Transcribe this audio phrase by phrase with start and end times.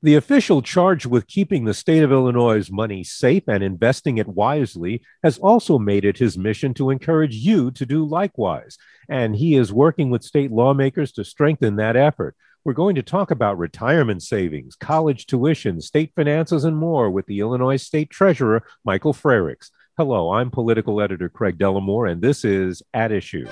[0.00, 5.02] The official charged with keeping the state of Illinois' money safe and investing it wisely
[5.24, 8.78] has also made it his mission to encourage you to do likewise.
[9.08, 12.36] And he is working with state lawmakers to strengthen that effort.
[12.64, 17.40] We're going to talk about retirement savings, college tuition, state finances, and more with the
[17.40, 19.70] Illinois State Treasurer, Michael Frerichs.
[19.96, 23.48] Hello, I'm political editor Craig Dellimore, and this is At Issue.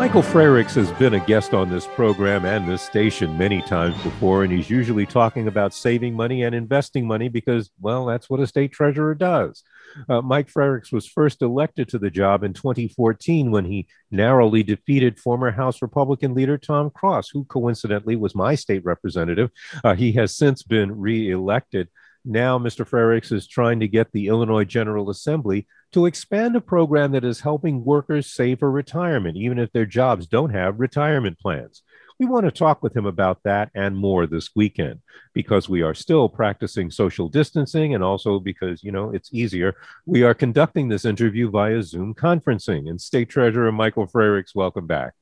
[0.00, 4.42] Michael Frerichs has been a guest on this program and this station many times before,
[4.42, 8.46] and he's usually talking about saving money and investing money because, well, that's what a
[8.46, 9.62] state treasurer does.
[10.08, 15.20] Uh, Mike Frerichs was first elected to the job in 2014 when he narrowly defeated
[15.20, 19.50] former House Republican leader Tom Cross, who coincidentally was my state representative.
[19.84, 21.88] Uh, he has since been reelected.
[22.24, 22.86] Now, Mr.
[22.86, 27.40] Frerichs is trying to get the Illinois General Assembly to expand a program that is
[27.40, 31.82] helping workers save for retirement, even if their jobs don't have retirement plans.
[32.18, 35.00] We want to talk with him about that and more this weekend
[35.32, 39.74] because we are still practicing social distancing and also because, you know, it's easier.
[40.04, 42.90] We are conducting this interview via Zoom conferencing.
[42.90, 45.14] And State Treasurer Michael Frerichs, welcome back.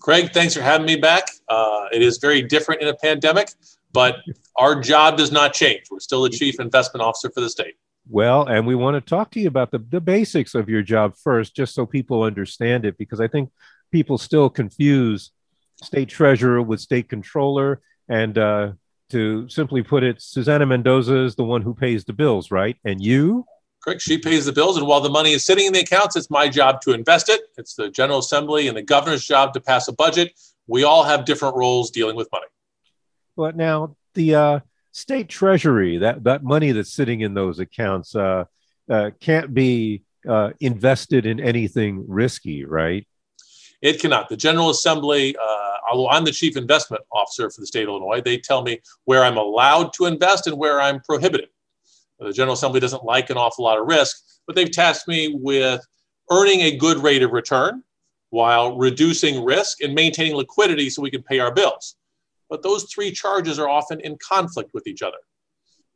[0.00, 1.30] Craig, thanks for having me back.
[1.48, 3.48] Uh, it is very different in a pandemic,
[3.92, 4.16] but
[4.56, 5.84] our job does not change.
[5.90, 7.74] We're still the chief investment officer for the state.
[8.10, 11.14] Well, and we want to talk to you about the, the basics of your job
[11.22, 13.50] first, just so people understand it, because I think
[13.92, 15.30] people still confuse
[15.82, 17.80] state treasurer with state controller.
[18.08, 18.72] And uh,
[19.10, 22.76] to simply put it, Susana Mendoza is the one who pays the bills, right?
[22.84, 23.44] And you?
[23.84, 24.00] Correct.
[24.00, 24.76] She pays the bills.
[24.76, 27.42] And while the money is sitting in the accounts, it's my job to invest it.
[27.58, 30.32] It's the General Assembly and the governor's job to pass a budget.
[30.66, 32.46] We all have different roles dealing with money.
[33.38, 34.60] But now, the uh,
[34.90, 38.46] state treasury, that, that money that's sitting in those accounts, uh,
[38.90, 43.06] uh, can't be uh, invested in anything risky, right?
[43.80, 44.28] It cannot.
[44.28, 48.20] The General Assembly, uh, although I'm the chief investment officer for the state of Illinois,
[48.20, 51.48] they tell me where I'm allowed to invest and where I'm prohibited.
[52.18, 54.16] The General Assembly doesn't like an awful lot of risk,
[54.48, 55.80] but they've tasked me with
[56.28, 57.84] earning a good rate of return
[58.30, 61.94] while reducing risk and maintaining liquidity so we can pay our bills
[62.50, 65.18] but those three charges are often in conflict with each other.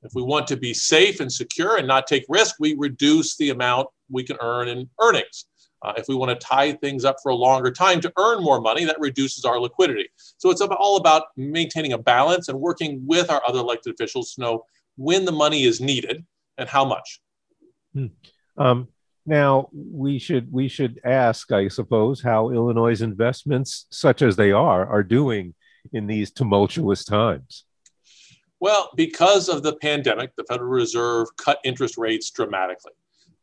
[0.03, 3.51] If we want to be safe and secure and not take risk, we reduce the
[3.51, 5.47] amount we can earn in earnings.
[5.85, 8.61] Uh, if we want to tie things up for a longer time to earn more
[8.61, 10.09] money, that reduces our liquidity.
[10.39, 14.41] So it's all about maintaining a balance and working with our other elected officials to
[14.41, 14.65] know
[14.97, 16.25] when the money is needed
[16.59, 17.21] and how much.
[17.95, 18.07] Hmm.
[18.57, 18.89] Um,
[19.27, 24.87] now we should we should ask, I suppose, how Illinois' investments, such as they are,
[24.87, 25.55] are doing
[25.93, 27.65] in these tumultuous times?
[28.61, 32.93] Well, because of the pandemic, the Federal Reserve cut interest rates dramatically.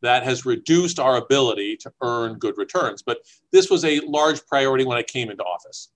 [0.02, 3.02] That has reduced our ability to earn good returns.
[3.02, 3.18] But
[3.52, 5.90] this was a large priority when I came into office.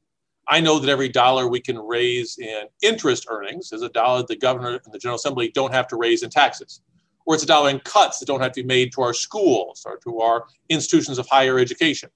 [0.46, 4.36] I know that every dollar we can raise in interest earnings is a dollar the
[4.36, 6.82] governor and the General Assembly don't have to raise in taxes.
[7.24, 9.84] Or it's a dollar in cuts that don't have to be made to our schools
[9.86, 12.10] or to our institutions of higher education.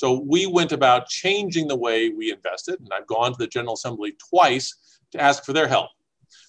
[0.00, 3.74] So we went about changing the way we invested, and I've gone to the General
[3.74, 5.90] Assembly twice to ask for their help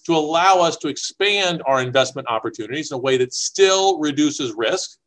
[0.06, 4.98] to allow us to expand our investment opportunities in a way that still reduces risk,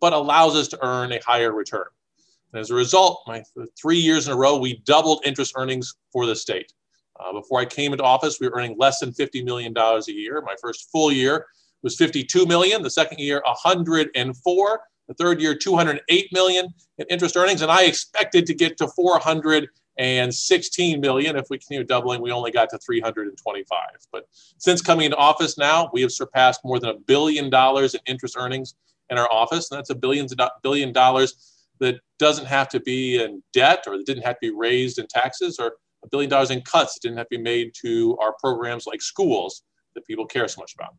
[0.00, 1.84] but allows us to earn a higher return.
[2.54, 3.42] And as a result, my
[3.78, 6.72] three years in a row, we doubled interest earnings for the state.
[7.20, 10.40] Uh, before I came into office, we were earning less than $50 million a year.
[10.40, 11.44] My first full year
[11.82, 12.82] was 52 million.
[12.82, 16.68] The second year, 104 the third year 208 million
[16.98, 21.36] in interest earnings and i expected to get to 416 million.
[21.36, 23.78] If we continue doubling we only got to 325
[24.12, 24.26] but
[24.58, 28.36] since coming into office now we have surpassed more than a billion dollars in interest
[28.38, 28.74] earnings
[29.10, 33.42] in our office, and that's a billions billion dollars that doesn't have to be in
[33.52, 35.72] debt or that didn't have to be raised in taxes or
[36.04, 39.02] a billion dollars in cuts that didn't have to be made to our programs like
[39.02, 39.62] schools
[39.94, 40.94] that people care so much about.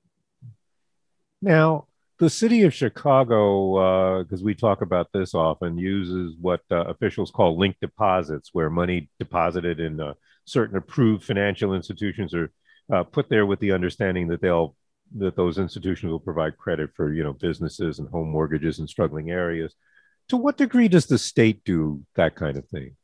[1.41, 6.85] Now, the city of Chicago, because uh, we talk about this often, uses what uh,
[6.85, 10.13] officials call link deposits, where money deposited in uh,
[10.45, 12.51] certain approved financial institutions are
[12.93, 14.75] uh, put there with the understanding that they'll
[15.17, 19.31] that those institutions will provide credit for you know businesses and home mortgages in struggling
[19.31, 19.75] areas.
[20.29, 22.95] To what degree does the state do that kind of thing?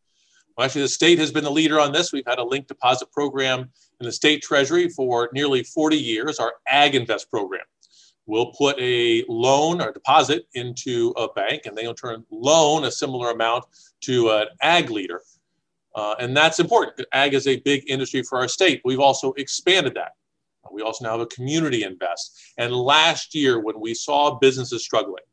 [0.57, 2.11] Well, actually, the state has been the leader on this.
[2.11, 6.53] We've had a link deposit program in the state treasury for nearly 40 years, our
[6.67, 7.61] Ag Invest program.
[8.31, 13.31] We'll put a loan or deposit into a bank, and they'll turn loan a similar
[13.31, 13.66] amount
[14.04, 15.22] to an ag leader.
[15.94, 17.06] Uh, and that's important.
[17.12, 18.80] Ag is a big industry for our state.
[18.86, 20.13] We've also expanded that.
[20.72, 22.39] We also now have a community invest.
[22.57, 25.25] And last year, when we saw businesses struggling,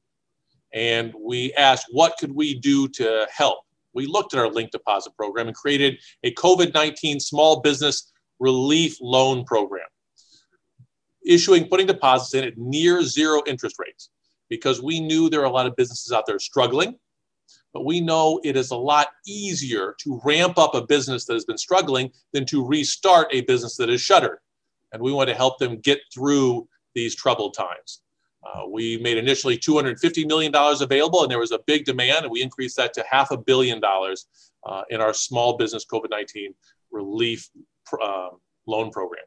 [0.74, 3.60] and we asked, what could we do to help?
[3.92, 8.96] We looked at our link deposit program and created a COVID 19 small business relief
[9.00, 9.86] loan program,
[11.28, 14.10] issuing, putting deposits in at near zero interest rates
[14.48, 16.96] because we knew there are a lot of businesses out there struggling.
[17.74, 21.44] But we know it is a lot easier to ramp up a business that has
[21.44, 24.38] been struggling than to restart a business that is shuttered.
[24.92, 28.00] And we want to help them get through these troubled times.
[28.42, 32.42] Uh, we made initially $250 million available, and there was a big demand, and we
[32.42, 34.26] increased that to half a billion dollars
[34.66, 36.54] uh, in our small business COVID 19
[36.90, 37.50] relief
[38.02, 38.28] uh,
[38.66, 39.24] loan program.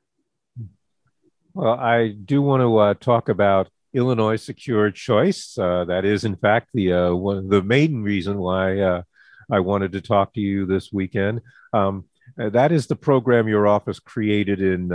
[1.53, 5.57] Well, I do want to uh, talk about Illinois Secure Choice.
[5.57, 9.03] Uh, that is, in fact, the uh, one the main reason why
[9.51, 11.42] I wanted to talk to you this weekend.
[11.74, 12.06] Um,
[12.38, 14.89] that is the program your office created in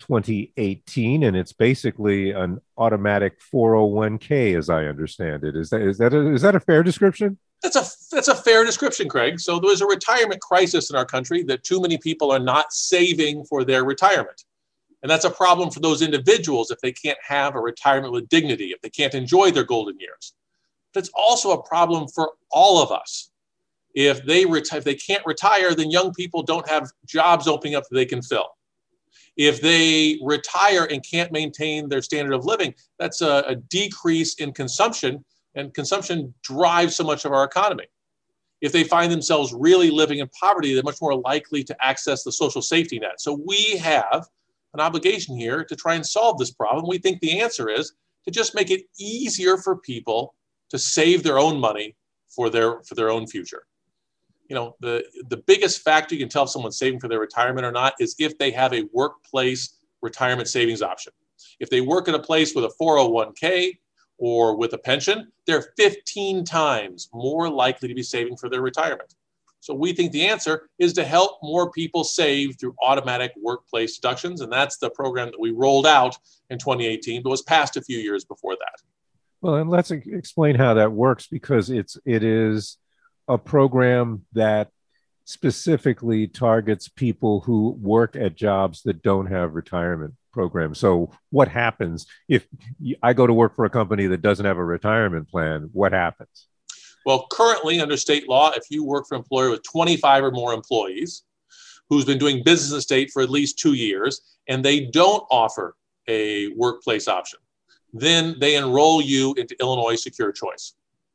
[0.00, 5.54] 2018, and it's basically an automatic 401k, as I understand it.
[5.54, 7.38] Is that is that a, is that a fair description?
[7.62, 9.38] That's a that's a fair description, Craig.
[9.38, 13.44] So there's a retirement crisis in our country that too many people are not saving
[13.44, 14.44] for their retirement.
[15.06, 18.72] And that's a problem for those individuals if they can't have a retirement with dignity,
[18.72, 20.34] if they can't enjoy their golden years.
[20.96, 23.30] It's also a problem for all of us.
[23.94, 27.84] If they reti- if they can't retire, then young people don't have jobs opening up
[27.88, 28.48] that they can fill.
[29.36, 34.50] If they retire and can't maintain their standard of living, that's a, a decrease in
[34.52, 35.24] consumption,
[35.54, 37.86] and consumption drives so much of our economy.
[38.60, 42.32] If they find themselves really living in poverty, they're much more likely to access the
[42.32, 43.20] social safety net.
[43.20, 44.26] So we have
[44.78, 46.86] an obligation here to try and solve this problem.
[46.88, 47.94] We think the answer is
[48.24, 50.34] to just make it easier for people
[50.70, 51.96] to save their own money
[52.28, 53.66] for their for their own future
[54.48, 57.66] you know, the, the biggest factor you can tell if someone's saving for their retirement
[57.66, 61.12] or not is if they have a workplace retirement savings option.
[61.60, 63.78] If they work at a place with a 401k
[64.18, 69.14] or with a pension, they're 15 times more likely to be saving for their retirement.
[69.66, 74.40] So we think the answer is to help more people save through automatic workplace deductions.
[74.40, 76.16] And that's the program that we rolled out
[76.50, 78.80] in 2018, but was passed a few years before that.
[79.40, 82.78] Well, and let's explain how that works because it's it is
[83.26, 84.68] a program that
[85.24, 90.78] specifically targets people who work at jobs that don't have retirement programs.
[90.78, 92.46] So, what happens if
[93.02, 95.70] I go to work for a company that doesn't have a retirement plan?
[95.72, 96.46] What happens?
[97.06, 100.52] Well, currently, under state law, if you work for an employer with 25 or more
[100.52, 101.22] employees
[101.88, 105.76] who's been doing business in state for at least two years and they don't offer
[106.08, 107.38] a workplace option,
[107.92, 110.74] then they enroll you into Illinois Secure Choice.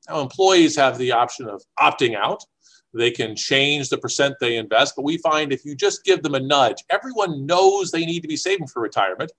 [0.10, 2.42] Now, employees have the option of opting out.
[2.94, 6.36] They can change the percent they invest, but we find if you just give them
[6.36, 9.34] a nudge, everyone knows they need to be saving for retirement,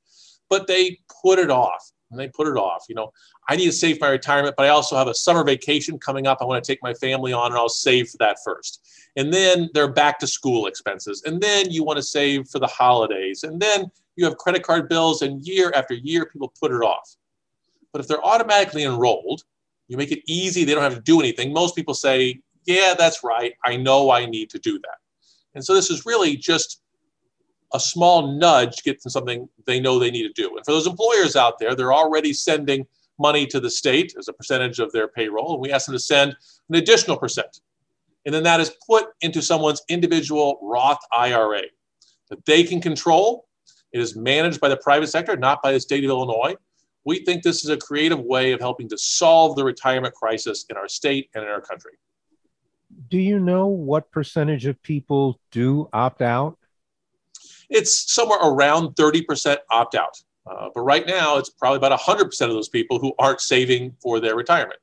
[0.51, 2.85] but they put it off and they put it off.
[2.89, 3.13] You know,
[3.49, 6.39] I need to save my retirement, but I also have a summer vacation coming up.
[6.41, 8.87] I want to take my family on and I'll save for that first.
[9.17, 11.23] And then they're back to school expenses.
[11.27, 13.43] And then you want to save for the holidays.
[13.43, 17.17] And then you have credit card bills, and year after year, people put it off.
[17.93, 19.45] But if they're automatically enrolled,
[19.89, 20.65] you make it easy.
[20.65, 21.53] They don't have to do anything.
[21.53, 23.55] Most people say, yeah, that's right.
[23.65, 24.99] I know I need to do that.
[25.55, 26.82] And so this is really just
[27.75, 30.57] a small nudge get to something they know they need to do.
[30.57, 32.87] And for those employers out there, they're already sending
[33.19, 35.55] money to the state as a percentage of their payroll.
[35.55, 36.37] And we ask them to send
[36.69, 37.61] an additional percent.
[38.25, 41.63] And then that is put into someone's individual Roth IRA
[42.31, 43.47] that they can control.
[43.93, 46.55] It is managed by the private sector, not by the state of Illinois.
[47.05, 50.77] We think this is a creative way of helping to solve the retirement crisis in
[50.77, 51.93] our state and in our country.
[53.09, 56.59] Do you know what percentage of people do opt out?
[57.73, 60.23] It's somewhere around 30% opt out.
[60.47, 64.21] Uh, but right now, it's probably about 100% of those people who aren't saving for
[64.21, 64.79] their retirement.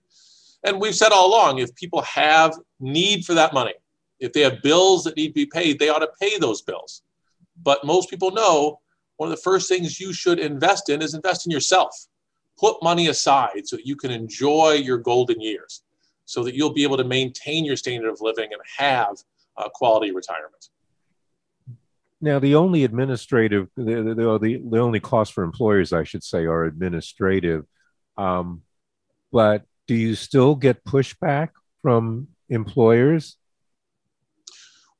[0.63, 3.73] And we've said all along if people have need for that money,
[4.19, 7.03] if they have bills that need to be paid, they ought to pay those bills.
[7.61, 8.79] But most people know
[9.17, 12.07] one of the first things you should invest in is invest in yourself.
[12.57, 15.83] Put money aside so that you can enjoy your golden years,
[16.25, 19.17] so that you'll be able to maintain your standard of living and have
[19.57, 20.69] a quality retirement.
[22.21, 26.45] Now, the only administrative, the, the, the, the only costs for employers, I should say,
[26.45, 27.65] are administrative.
[28.17, 28.63] Um,
[29.31, 31.49] but do you still get pushback
[31.81, 33.37] from employers?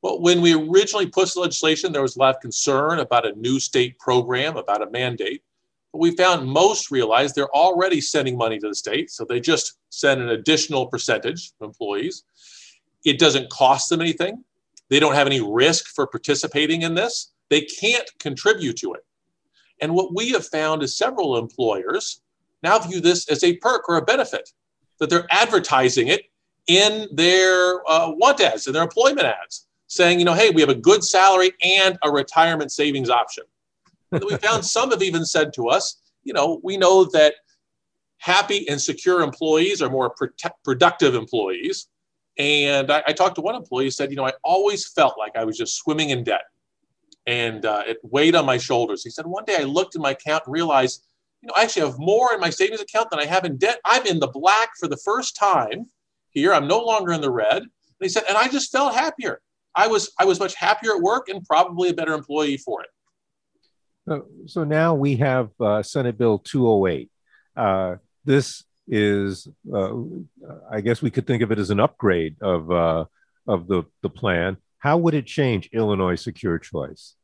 [0.02, 3.34] Well, when we originally pushed the legislation, there was a lot of concern about a
[3.34, 5.42] new state program, about a mandate.
[5.92, 9.74] But we found most realize they're already sending money to the state, so they just
[9.90, 12.24] send an additional percentage of employees.
[13.04, 14.44] It doesn't cost them anything.
[14.90, 17.32] They don't have any risk for participating in this.
[17.48, 19.04] They can't contribute to it.
[19.80, 22.20] And what we have found is several employers
[22.62, 24.50] now view this as a perk or a benefit
[24.98, 26.24] that they're advertising it
[26.66, 30.70] in their uh, want ads, in their employment ads, saying, you know, hey, we have
[30.70, 33.44] a good salary and a retirement savings option.
[34.12, 37.34] And we found some have even said to us, you know, we know that
[38.18, 40.14] happy and secure employees are more
[40.64, 41.88] productive employees.
[42.38, 45.36] And I, I, talked to one employee who said, you know, I always felt like
[45.36, 46.44] I was just swimming in debt
[47.26, 49.02] and uh, it weighed on my shoulders.
[49.02, 51.04] He said, one day I looked in my account and realized
[51.42, 53.80] you know, I actually have more in my savings account than I have in debt.
[53.84, 55.86] I'm in the black for the first time
[56.30, 56.52] here.
[56.52, 57.62] I'm no longer in the red.
[57.62, 57.70] And
[58.00, 59.40] he said, and I just felt happier.
[59.74, 62.88] I was I was much happier at work and probably a better employee for it.
[64.46, 67.10] So, now we have uh, Senate Bill 208.
[67.54, 69.94] Uh, this is, uh,
[70.70, 73.04] I guess we could think of it as an upgrade of uh,
[73.46, 74.56] of the the plan.
[74.78, 77.14] How would it change Illinois secure choice?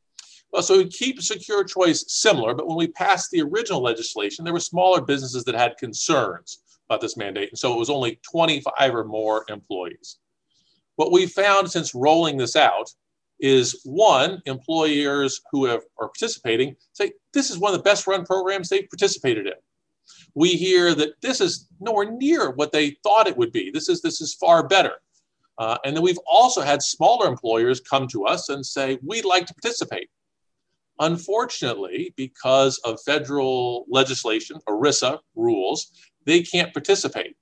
[0.51, 4.53] Well, so we keep secure choice similar, but when we passed the original legislation, there
[4.53, 6.59] were smaller businesses that had concerns
[6.89, 7.49] about this mandate.
[7.49, 10.19] And so it was only 25 or more employees.
[10.95, 12.89] What we found since rolling this out
[13.39, 18.25] is one, employers who have, are participating say, this is one of the best run
[18.25, 19.53] programs they've participated in.
[20.37, 23.71] We hear that this is nowhere near what they thought it would be.
[23.71, 24.93] This is, this is far better.
[25.57, 29.47] Uh, and then we've also had smaller employers come to us and say, we'd like
[29.47, 30.11] to participate.
[30.99, 35.91] Unfortunately, because of federal legislation, ERISA rules,
[36.27, 37.35] they can't participate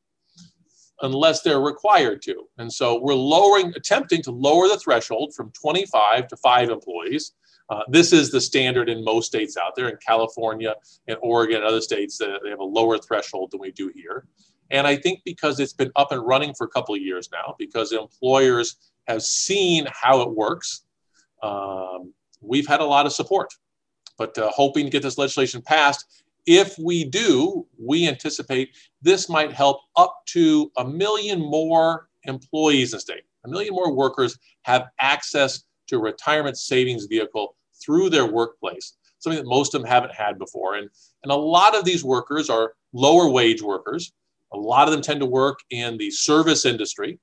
[1.02, 2.44] unless they're required to.
[2.60, 7.34] And so we're lowering, attempting to lower the threshold from 25 to five employees.
[7.70, 9.90] Uh, this is the standard in most states out there.
[9.90, 10.76] In California
[11.08, 14.28] and Oregon and other states, uh, they have a lower threshold than we do here.
[14.72, 17.56] And I think because it's been up and running for a couple of years now,
[17.58, 18.76] because employers
[19.08, 20.84] have seen how it works,
[21.44, 23.54] um, we've had a lot of support.
[24.18, 29.52] But uh, hoping to get this legislation passed, if we do, we anticipate this might
[29.52, 33.24] help up to a million more employees in the state.
[33.46, 39.42] A million more workers have access to a retirement savings vehicle through their workplace, something
[39.42, 40.76] that most of them haven't had before.
[40.76, 40.90] And,
[41.24, 44.14] and a lot of these workers are lower wage workers.
[44.54, 47.20] A lot of them tend to work in the service industry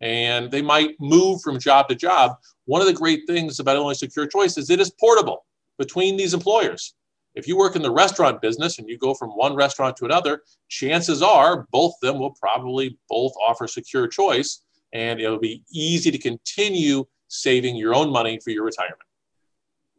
[0.00, 2.36] and they might move from job to job.
[2.66, 5.46] One of the great things about Illinois Secure Choice is it is portable
[5.78, 6.94] between these employers.
[7.34, 10.42] If you work in the restaurant business and you go from one restaurant to another,
[10.68, 16.10] chances are both of them will probably both offer secure choice and it'll be easy
[16.10, 19.00] to continue saving your own money for your retirement.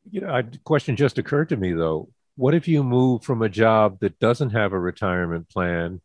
[0.09, 2.09] You know, a question just occurred to me though.
[2.35, 6.01] What if you move from a job that doesn't have a retirement plan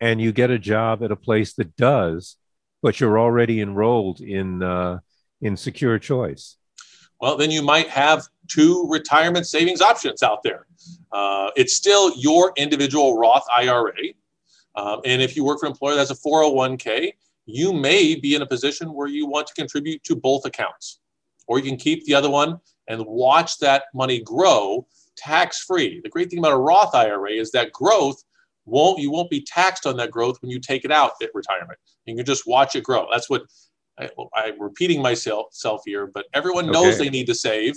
[0.00, 2.36] and you get a job at a place that does,
[2.82, 4.98] but you're already enrolled in uh,
[5.40, 6.56] in secure choice?
[7.20, 10.66] Well, then you might have two retirement savings options out there.
[11.12, 13.92] Uh, it's still your individual Roth IRA.
[14.74, 17.12] Um, and if you work for an employer that's a 401k,
[17.46, 21.00] you may be in a position where you want to contribute to both accounts.
[21.46, 26.00] Or you can keep the other one and watch that money grow tax free.
[26.02, 28.22] The great thing about a Roth IRA is that growth
[28.66, 31.78] won't you won't be taxed on that growth when you take it out at retirement.
[32.06, 33.06] You can just watch it grow.
[33.10, 33.42] That's what
[33.98, 37.04] I, am repeating myself here, but everyone knows okay.
[37.04, 37.74] they need to save.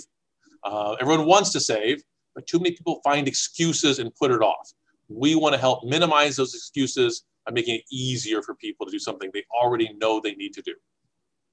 [0.62, 2.02] Uh, everyone wants to save,
[2.34, 4.72] but too many people find excuses and put it off.
[5.08, 8.98] We want to help minimize those excuses by making it easier for people to do
[8.98, 10.74] something they already know they need to do.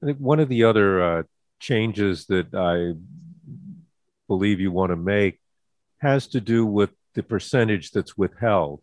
[0.02, 1.24] I think one of the other uh,
[1.60, 2.98] changes that I
[4.28, 5.40] believe you want to make
[5.98, 8.82] has to do with the percentage that's withheld.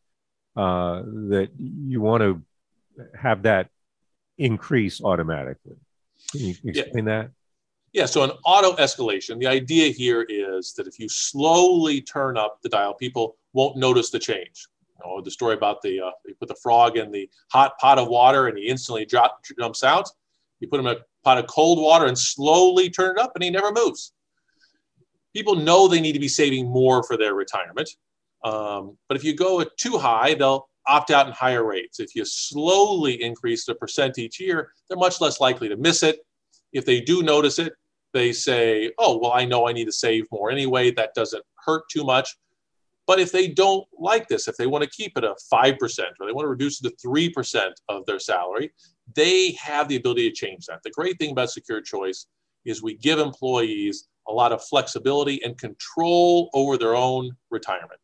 [0.56, 2.42] Uh, that you want to
[3.16, 3.68] have that
[4.38, 5.76] increase automatically.
[6.32, 7.22] Can you explain yeah.
[7.22, 7.30] that?
[7.92, 12.58] Yeah, so an auto escalation, the idea here is that if you slowly turn up
[12.62, 14.66] the dial, people won't notice the change.
[15.04, 18.08] Know, the story about the uh, you put the frog in the hot pot of
[18.08, 20.08] water and he instantly drop, jumps out.
[20.60, 23.44] You put him in a pot of cold water and slowly turn it up and
[23.44, 24.12] he never moves.
[25.34, 27.88] People know they need to be saving more for their retirement.
[28.44, 32.00] Um, but if you go too high, they'll opt out in higher rates.
[32.00, 36.20] If you slowly increase the percent each year, they're much less likely to miss it.
[36.72, 37.72] If they do notice it,
[38.14, 40.90] they say, oh, well, I know I need to save more anyway.
[40.90, 42.36] That doesn't hurt too much.
[43.08, 45.78] But if they don't like this, if they want to keep it a 5%
[46.20, 48.70] or they want to reduce it to 3% of their salary,
[49.14, 50.82] they have the ability to change that.
[50.84, 52.26] The great thing about Secure Choice
[52.66, 57.98] is we give employees a lot of flexibility and control over their own retirement.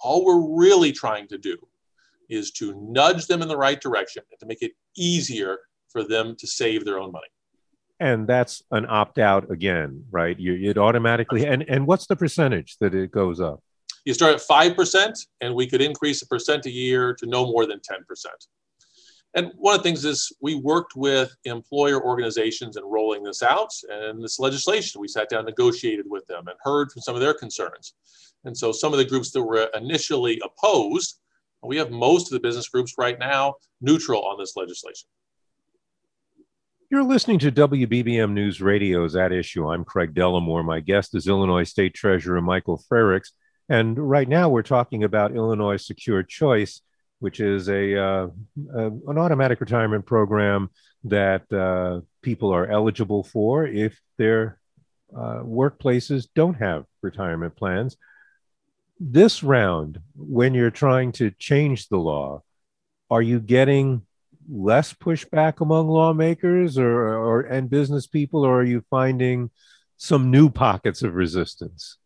[0.00, 1.56] All we're really trying to do
[2.28, 6.36] is to nudge them in the right direction and to make it easier for them
[6.36, 7.28] to save their own money.
[7.98, 10.38] And that's an opt out again, right?
[10.38, 13.62] You, it automatically, and, and what's the percentage that it goes up?
[14.04, 17.66] You start at 5%, and we could increase a percent a year to no more
[17.66, 18.00] than 10%.
[19.36, 23.70] And one of the things is we worked with employer organizations in rolling this out
[23.90, 25.00] and this legislation.
[25.00, 27.94] We sat down, negotiated with them, and heard from some of their concerns.
[28.44, 31.18] And so some of the groups that were initially opposed,
[31.62, 35.08] we have most of the business groups right now neutral on this legislation.
[36.90, 39.66] You're listening to WBBM News Radio's At Issue.
[39.66, 40.64] I'm Craig Dellimore.
[40.64, 43.30] My guest is Illinois State Treasurer Michael Frerichs.
[43.68, 46.82] And right now we're talking about Illinois Secure Choice
[47.24, 48.28] which is a, uh,
[48.74, 50.68] an automatic retirement program
[51.04, 54.58] that uh, people are eligible for if their
[55.16, 57.96] uh, workplaces don't have retirement plans.
[59.00, 62.42] This round, when you're trying to change the law,
[63.10, 64.02] are you getting
[64.46, 69.50] less pushback among lawmakers or, or and business people, or are you finding
[69.96, 71.96] some new pockets of resistance?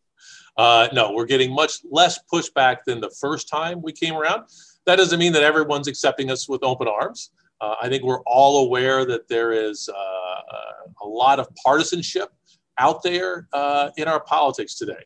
[0.58, 4.42] Uh, no, we're getting much less pushback than the first time we came around.
[4.86, 7.30] That doesn't mean that everyone's accepting us with open arms.
[7.60, 12.30] Uh, I think we're all aware that there is uh, uh, a lot of partisanship
[12.78, 15.04] out there uh, in our politics today.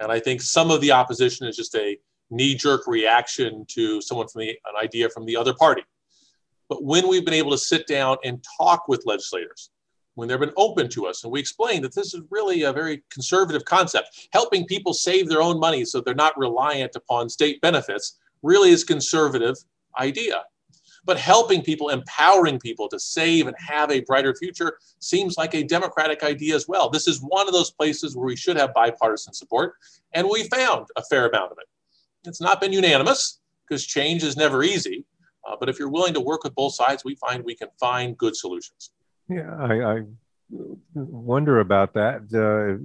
[0.00, 1.96] And I think some of the opposition is just a
[2.30, 5.82] knee jerk reaction to someone from the, an idea from the other party.
[6.68, 9.70] But when we've been able to sit down and talk with legislators,
[10.18, 13.04] when they've been open to us, and we explain that this is really a very
[13.08, 18.18] conservative concept, helping people save their own money so they're not reliant upon state benefits
[18.42, 19.54] really is conservative
[20.00, 20.42] idea.
[21.04, 25.62] But helping people, empowering people to save and have a brighter future seems like a
[25.62, 26.90] democratic idea as well.
[26.90, 29.74] This is one of those places where we should have bipartisan support,
[30.14, 31.68] and we found a fair amount of it.
[32.28, 35.04] It's not been unanimous because change is never easy.
[35.46, 38.18] Uh, but if you're willing to work with both sides, we find we can find
[38.18, 38.90] good solutions.
[39.28, 40.02] Yeah, I, I
[40.94, 42.82] wonder about that uh,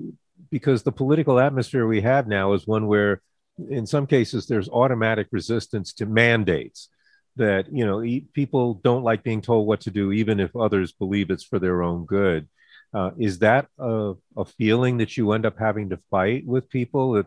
[0.52, 3.22] because the political atmosphere we have now is one where
[3.70, 6.90] in some cases there's automatic resistance to mandates
[7.36, 8.04] that you know
[8.34, 11.82] people don't like being told what to do even if others believe it's for their
[11.82, 12.48] own good.
[12.94, 17.14] Uh, is that a, a, feeling that you end up having to fight with people
[17.14, 17.26] that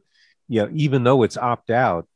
[0.49, 2.07] yeah even though it's opt out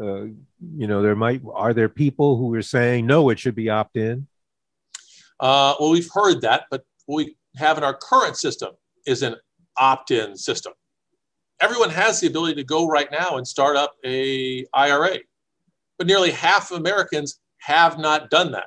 [0.00, 3.68] uh, you know there might are there people who are saying no it should be
[3.68, 4.28] opt in
[5.40, 8.70] uh, well we've heard that but what we have in our current system
[9.06, 9.36] is an
[9.76, 10.72] opt in system
[11.60, 15.18] everyone has the ability to go right now and start up a IRA.
[15.98, 18.66] But nearly half of Americans have not done that.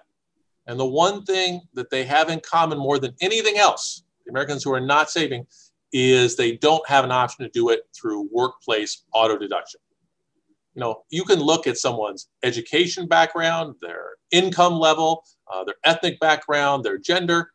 [0.66, 4.64] And the one thing that they have in common more than anything else, the Americans
[4.64, 5.46] who are not saving,
[5.94, 9.80] is they don't have an option to do it through workplace auto deduction.
[10.74, 16.20] You know, you can look at someone's education background, their income level, uh, their ethnic
[16.20, 17.52] background, their gender,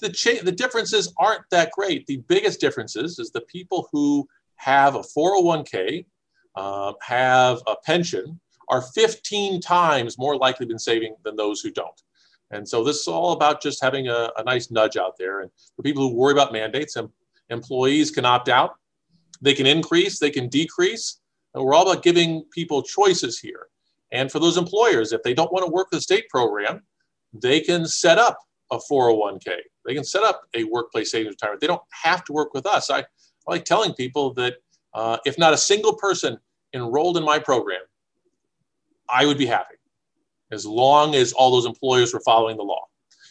[0.00, 2.06] the, cha- the differences aren't that great.
[2.06, 6.06] The biggest differences is the people who have a 401k,
[6.54, 11.70] uh, have a pension, are 15 times more likely to be saving than those who
[11.70, 12.02] don't.
[12.50, 15.40] And so this is all about just having a, a nice nudge out there.
[15.40, 17.08] And for people who worry about mandates, and
[17.50, 18.76] employees can opt out.
[19.40, 21.20] They can increase, they can decrease.
[21.54, 23.68] And we're all about giving people choices here.
[24.12, 26.82] And for those employers, if they don't want to work with the state program,
[27.32, 28.38] they can set up
[28.70, 29.56] a 401k.
[29.84, 31.60] They can set up a workplace savings retirement.
[31.60, 32.90] They don't have to work with us.
[32.90, 33.04] I, I
[33.46, 34.54] like telling people that
[34.94, 36.38] uh, if not a single person
[36.72, 37.82] enrolled in my program,
[39.08, 39.76] I would be happy
[40.50, 42.86] as long as all those employers were following the law.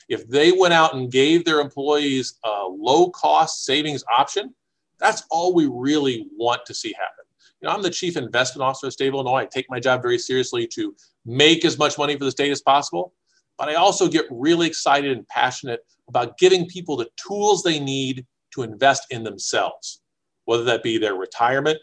[0.08, 4.54] If they went out and gave their employees a low cost savings option,
[5.00, 7.25] that's all we really want to see happen.
[7.66, 9.42] Know, I'm the chief investment officer of state of Illinois.
[9.42, 12.62] I take my job very seriously to make as much money for the state as
[12.62, 13.14] possible.
[13.58, 18.28] But I also get really excited and passionate about giving people the tools they need
[18.54, 20.02] to invest in themselves,
[20.46, 21.80] whether that be their retirement,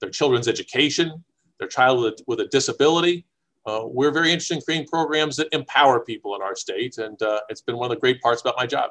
[0.00, 1.24] their children's education,
[1.58, 3.26] their child with, with a disability.
[3.66, 7.40] Uh, we're very interested in creating programs that empower people in our state, and uh,
[7.48, 8.90] it's been one of the great parts about my job.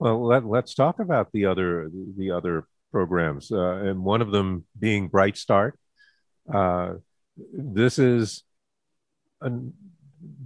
[0.00, 4.64] Well, let, us talk about the other the other programs, uh, and one of them
[4.78, 5.78] being Bright Start.
[6.52, 6.94] Uh,
[7.52, 8.44] this is
[9.40, 9.72] an,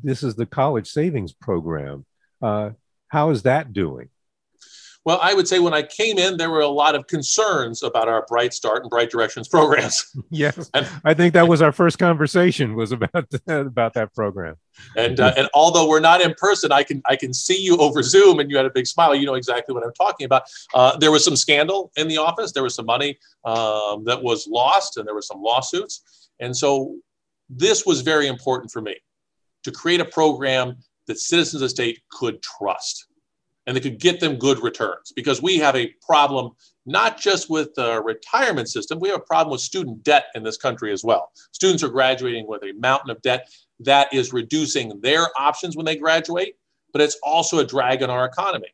[0.03, 2.07] this is the college savings program.
[2.41, 2.71] Uh,
[3.09, 4.09] how is that doing?
[5.07, 8.09] Well, I would say when I came in, there were a lot of concerns about
[8.09, 10.05] our Bright Start and Bright Directions programs.
[10.31, 14.57] yes, and, I think that was our first conversation was about about that program.
[14.97, 18.03] And uh, and although we're not in person, I can I can see you over
[18.03, 19.15] Zoom, and you had a big smile.
[19.15, 20.43] You know exactly what I'm talking about.
[20.75, 22.51] Uh, there was some scandal in the office.
[22.51, 26.03] There was some money um, that was lost, and there were some lawsuits.
[26.41, 26.97] And so
[27.49, 28.97] this was very important for me
[29.63, 33.07] to create a program that citizens of the state could trust
[33.67, 36.53] and they could get them good returns because we have a problem
[36.87, 40.57] not just with the retirement system, we have a problem with student debt in this
[40.57, 41.33] country as well.
[41.51, 43.49] Students are graduating with a mountain of debt
[43.81, 46.55] that is reducing their options when they graduate,
[46.93, 48.69] but it's also a drag on our economy.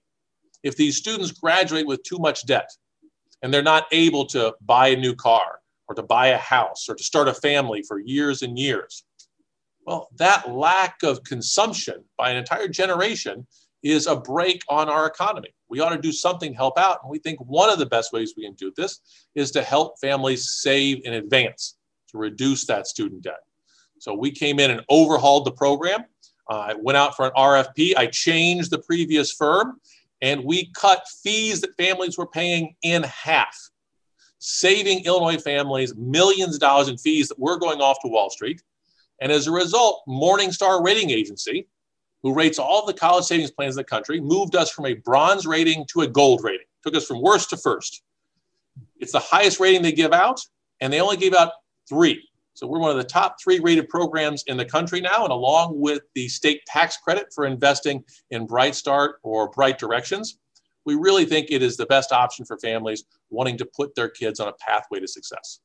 [0.62, 2.70] If these students graduate with too much debt
[3.42, 6.94] and they're not able to buy a new car or to buy a house or
[6.94, 9.04] to start a family for years and years,
[9.86, 13.46] well, that lack of consumption by an entire generation
[13.82, 15.54] is a break on our economy.
[15.68, 16.98] We ought to do something to help out.
[17.02, 19.00] And we think one of the best ways we can do this
[19.34, 21.76] is to help families save in advance
[22.10, 23.40] to reduce that student debt.
[23.98, 26.04] So we came in and overhauled the program.
[26.50, 27.96] Uh, I went out for an RFP.
[27.96, 29.80] I changed the previous firm
[30.20, 33.56] and we cut fees that families were paying in half,
[34.38, 38.62] saving Illinois families millions of dollars in fees that were going off to Wall Street.
[39.20, 41.66] And as a result, Morningstar Rating Agency,
[42.22, 45.46] who rates all the college savings plans in the country, moved us from a bronze
[45.46, 48.02] rating to a gold rating, took us from worst to first.
[48.98, 50.40] It's the highest rating they give out,
[50.80, 51.52] and they only gave out
[51.88, 52.28] three.
[52.54, 55.80] So we're one of the top three rated programs in the country now, and along
[55.80, 60.38] with the state tax credit for investing in Bright Start or Bright Directions,
[60.84, 64.38] we really think it is the best option for families wanting to put their kids
[64.38, 65.60] on a pathway to success.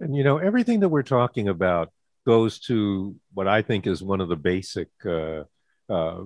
[0.00, 1.92] And you know, everything that we're talking about
[2.26, 5.44] goes to what I think is one of the basic uh,
[5.88, 6.22] uh,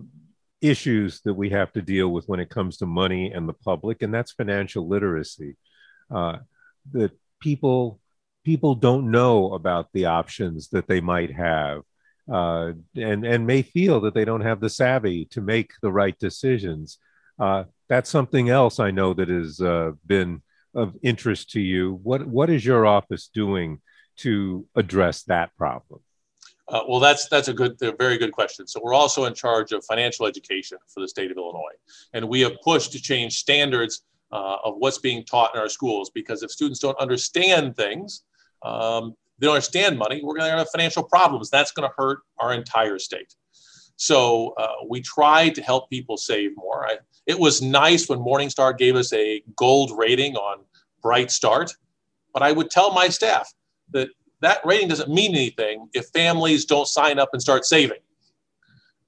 [0.60, 4.02] issues that we have to deal with when it comes to money and the public,
[4.02, 5.56] and that's financial literacy.
[6.10, 6.38] Uh,
[6.92, 8.00] that people
[8.44, 11.82] people don't know about the options that they might have,
[12.32, 16.18] uh, and and may feel that they don't have the savvy to make the right
[16.18, 16.98] decisions.
[17.38, 20.42] Uh, that's something else I know that has uh, been
[20.74, 22.00] of interest to you.
[22.02, 23.80] What what is your office doing
[24.18, 26.00] to address that problem?
[26.68, 28.66] Uh, well, that's that's a good, a very good question.
[28.66, 31.76] So we're also in charge of financial education for the state of Illinois,
[32.12, 36.10] and we have pushed to change standards uh, of what's being taught in our schools
[36.10, 38.22] because if students don't understand things,
[38.62, 41.50] um, they don't understand money, we're going to have financial problems.
[41.50, 43.34] That's going to hurt our entire state.
[43.96, 46.86] So uh, we try to help people save more.
[46.86, 50.64] I, it was nice when Morningstar gave us a gold rating on
[51.02, 51.72] Bright Start,
[52.32, 53.52] but I would tell my staff
[53.90, 54.08] that
[54.42, 57.98] that rating doesn't mean anything if families don't sign up and start saving.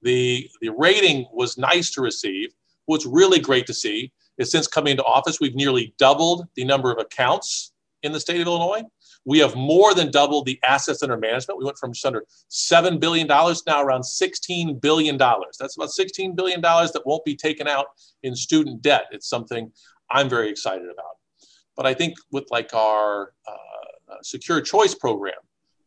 [0.03, 2.51] The, the rating was nice to receive.
[2.87, 6.93] What's really great to see is since coming into office, we've nearly doubled the number
[6.93, 8.83] of accounts in the state of Illinois.
[9.25, 11.59] We have more than doubled the assets under management.
[11.59, 15.17] We went from just under $7 billion now around $16 billion.
[15.17, 17.87] That's about $16 billion that won't be taken out
[18.23, 19.07] in student debt.
[19.11, 19.73] It's something
[20.11, 21.17] I'm very excited about.
[21.77, 23.74] But I think with like our uh,
[24.15, 25.35] Uh, secure choice program.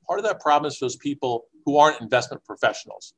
[0.08, 3.14] Part of that problem is those people who aren't investment professionals.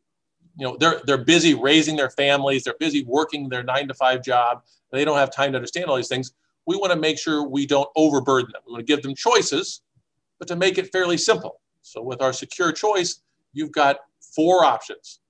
[0.57, 4.23] You know, they're they're busy raising their families, they're busy working their nine to five
[4.23, 6.33] job, they don't have time to understand all these things.
[6.65, 8.61] We want to make sure we don't overburden them.
[8.65, 9.81] We want to give them choices,
[10.37, 11.61] but to make it fairly simple.
[11.81, 13.21] So with our secure choice,
[13.53, 13.97] you've got
[14.35, 15.21] four options.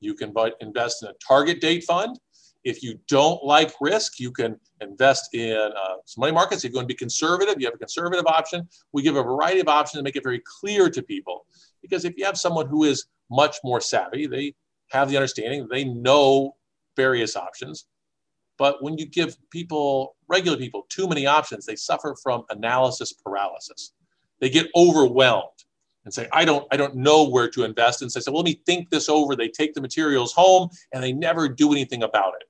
[0.00, 2.18] You can invest in a target date fund,
[2.64, 6.64] if you don't like risk, you can invest in uh, some money markets.
[6.64, 8.66] If you want to be conservative, you have a conservative option.
[8.92, 11.46] We give a variety of options to make it very clear to people.
[11.82, 14.54] Because if you have someone who is much more savvy, they
[14.90, 16.56] have the understanding, they know
[16.96, 17.86] various options.
[18.56, 23.92] But when you give people, regular people, too many options, they suffer from analysis paralysis.
[24.40, 25.48] They get overwhelmed
[26.04, 28.00] and say, I don't, I don't know where to invest.
[28.00, 29.34] And say, so, well, let me think this over.
[29.34, 32.46] They take the materials home and they never do anything about it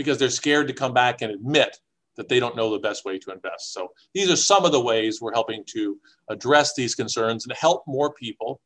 [0.00, 1.76] because they're scared to come back and admit
[2.16, 3.74] that they don't know the best way to invest.
[3.74, 7.82] So these are some of the ways we're helping to address these concerns and help
[7.86, 8.62] more people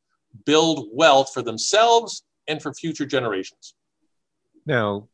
[0.47, 3.75] build wealth for themselves and for future generations.
[4.65, 5.09] Now,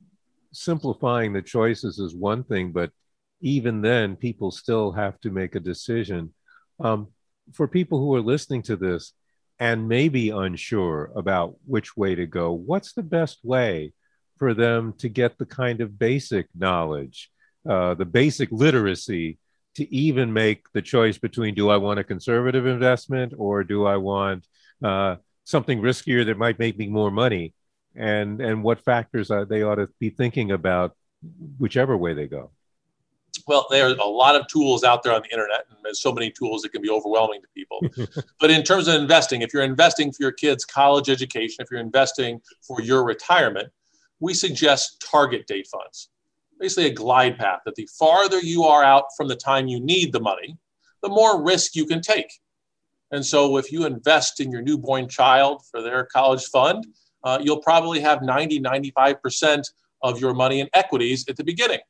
[0.53, 2.91] simplifying the choices is one thing, but
[3.41, 6.35] even then, people still have to make a decision.
[6.81, 7.09] Um,
[7.55, 9.15] for people who are listening to this
[9.59, 13.95] and maybe unsure about which way to go, what's the best way
[14.41, 17.31] for them to get the kind of basic knowledge,
[17.69, 19.39] uh, the basic literacy
[19.75, 23.99] to even make the choice between do I want a conservative investment or do I
[23.99, 24.47] want
[24.83, 27.53] uh, something riskier that might make me more money?
[27.95, 30.97] And, and what factors are they ought to be thinking about,
[31.59, 32.51] whichever way they go.
[33.47, 36.13] Well, there are a lot of tools out there on the internet, and there's so
[36.13, 38.23] many tools that can be overwhelming to people.
[38.41, 41.81] but in terms of investing, if you're investing for your kids' college education, if you're
[41.81, 43.71] investing for your retirement,
[44.21, 46.11] we suggest target date funds.
[46.59, 50.13] Basically, a glide path that the farther you are out from the time you need
[50.13, 50.59] the money,
[51.03, 52.31] the more risk you can take.
[53.11, 56.87] And so, if you invest in your newborn child for their college fund,
[57.25, 59.65] uh, you'll probably have 90, 95%
[60.03, 61.81] of your money in equities at the beginning.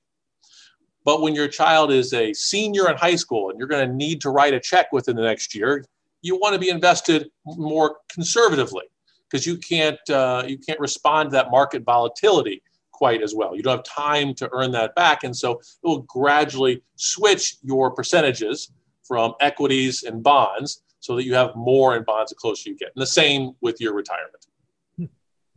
[1.04, 4.20] But when your child is a senior in high school and you're going to need
[4.22, 5.84] to write a check within the next year,
[6.22, 8.84] you want to be invested more conservatively
[9.30, 13.56] because you can't uh, you can't respond to that market volatility quite as well.
[13.56, 17.90] You don't have time to earn that back, and so it will gradually switch your
[17.90, 18.72] percentages
[19.04, 22.92] from equities and bonds so that you have more in bonds the closer you get.
[22.94, 24.46] And the same with your retirement.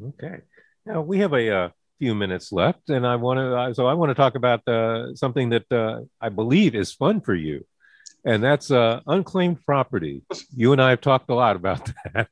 [0.02, 0.38] Okay.
[0.86, 3.56] Now we have a uh, few minutes left, and I want to.
[3.56, 7.22] Uh, so I want to talk about uh, something that uh, I believe is fun
[7.22, 7.66] for you,
[8.26, 10.24] and that's uh, unclaimed property.
[10.56, 12.30] You and I have talked a lot about that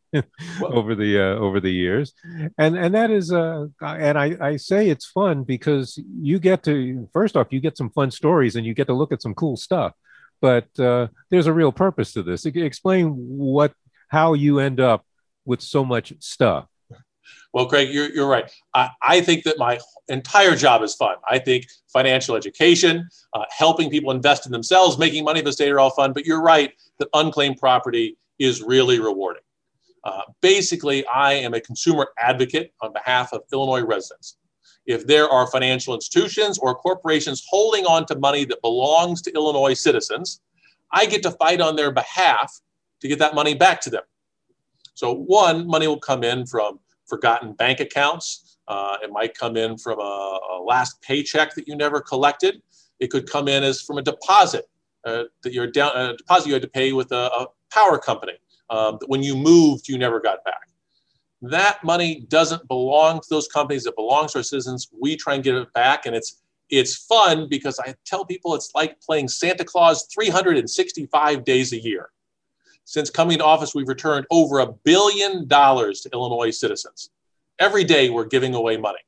[0.64, 2.14] over the uh, over the years,
[2.58, 7.10] and and that is uh, and I, I say it's fun because you get to
[7.14, 9.58] first off you get some fun stories and you get to look at some cool
[9.58, 9.94] stuff,
[10.40, 12.46] but uh, there's a real purpose to this.
[12.46, 13.74] Explain what
[14.08, 15.06] how you end up
[15.46, 16.66] with so much stuff.
[17.54, 18.50] Well, Craig, you're, you're right.
[18.74, 21.16] I, I think that my entire job is fun.
[21.30, 25.72] I think financial education, uh, helping people invest in themselves, making money for the state
[25.72, 26.14] are all fun.
[26.14, 29.44] But you're right that unclaimed property is really rewarding.
[30.04, 34.38] Uh, basically, I am a consumer advocate on behalf of Illinois residents.
[34.86, 39.74] If there are financial institutions or corporations holding on to money that belongs to Illinois
[39.74, 40.42] citizens,
[40.92, 42.62] I get to fight on their behalf
[43.02, 44.02] to get that money back to them.
[44.96, 46.80] So, one, money will come in from
[47.12, 48.58] forgotten bank accounts.
[48.68, 52.62] Uh, it might come in from a, a, last paycheck that you never collected.
[53.02, 54.70] It could come in as from a deposit
[55.06, 58.38] uh, that you're down a deposit you had to pay with a, a power company
[58.70, 60.68] um, that when you moved you never got back.
[61.42, 63.86] That money doesn't belong to those companies.
[63.86, 64.88] It belongs to our citizens.
[64.98, 68.72] We try and get it back, and it's it's fun because I tell people it's
[68.74, 72.10] like playing Santa Claus 365 days a year.
[72.86, 77.10] Since coming to office, we've returned over a billion dollars to Illinois citizens.
[77.60, 79.00] Every day, we're giving away money.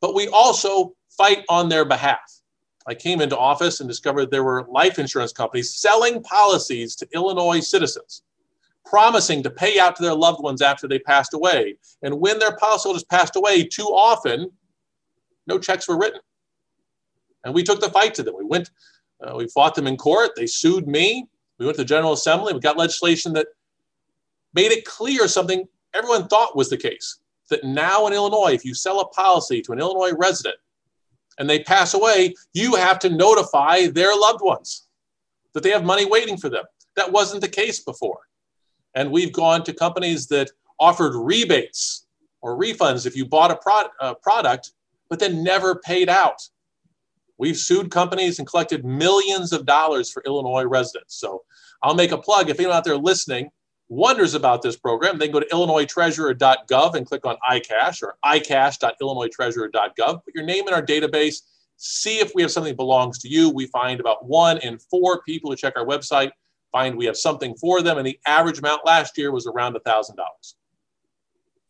[0.00, 2.40] But we also fight on their behalf.
[2.86, 7.60] I came into office and discovered there were life insurance companies selling policies to Illinois
[7.60, 8.22] citizens,
[8.84, 11.76] promising to pay out to their loved ones after they passed away.
[12.02, 14.50] And when their policyholders passed away, too often,
[15.46, 16.20] no checks were written.
[17.44, 18.34] And we took the fight to them.
[18.36, 18.70] We went,
[19.22, 20.32] uh, we fought them in court.
[20.36, 21.26] They sued me.
[21.58, 22.52] We went to the General Assembly.
[22.52, 23.46] We got legislation that
[24.54, 27.18] made it clear something everyone thought was the case
[27.50, 30.56] that now in Illinois, if you sell a policy to an Illinois resident
[31.38, 34.86] and they pass away, you have to notify their loved ones
[35.52, 36.64] that they have money waiting for them.
[36.96, 38.20] That wasn't the case before.
[38.94, 42.06] And we've gone to companies that offered rebates
[42.40, 44.72] or refunds if you bought a, pro- a uh, product,
[45.08, 46.48] but then never paid out.
[47.38, 51.16] We've sued companies and collected millions of dollars for Illinois residents.
[51.16, 51.42] So
[51.82, 52.48] I'll make a plug.
[52.48, 53.50] If anyone out there listening
[53.88, 60.24] wonders about this program, they can go to illinoistreasurer.gov and click on iCash or icash.illinoistreasurer.gov.
[60.24, 61.42] Put your name in our database.
[61.76, 63.50] See if we have something that belongs to you.
[63.50, 66.30] We find about one in four people who check our website
[66.74, 70.10] find we have something for them, and the average amount last year was around $1,000.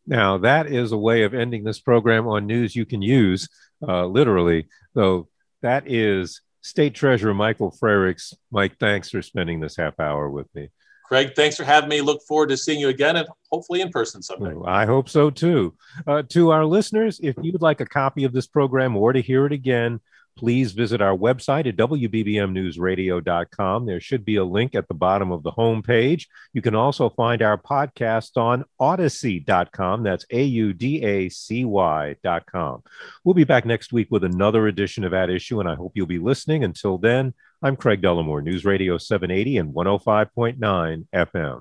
[0.06, 3.46] Now, that is a way of ending this program on news you can use,
[3.86, 4.66] uh, literally.
[4.94, 5.28] So
[5.64, 8.34] that is State Treasurer Michael Frerichs.
[8.50, 10.68] Mike, thanks for spending this half hour with me.
[11.06, 12.02] Craig, thanks for having me.
[12.02, 14.54] Look forward to seeing you again and hopefully in person someday.
[14.66, 15.74] I hope so too.
[16.06, 19.22] Uh, to our listeners, if you would like a copy of this program or to
[19.22, 20.00] hear it again,
[20.36, 23.86] please visit our website at WBBMNewsRadio.com.
[23.86, 26.26] There should be a link at the bottom of the homepage.
[26.52, 30.02] You can also find our podcast on Audacy.com.
[30.02, 32.82] That's A U D A C Y.com.
[33.24, 36.06] We'll be back next week with another edition of At Issue, and I hope you'll
[36.06, 36.64] be listening.
[36.64, 41.60] Until then, I'm Craig Dellimore, News Radio 780 and 105.9 FM.